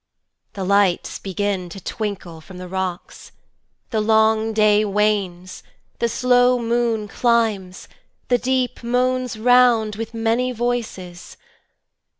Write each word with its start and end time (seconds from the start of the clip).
The 0.53 0.63
lights 0.63 1.19
begin 1.19 1.69
to 1.69 1.79
twinkle 1.79 2.41
from 2.41 2.57
the 2.57 2.67
rocks:The 2.67 4.01
long 4.01 4.51
day 4.51 4.83
wanes: 4.83 5.61
the 5.99 6.09
slow 6.09 6.57
moon 6.57 7.07
climbs: 7.07 7.87
the 8.27 8.39
deepMoans 8.39 9.37
round 9.37 9.97
with 9.97 10.15
many 10.15 10.51
voices. 10.53 11.37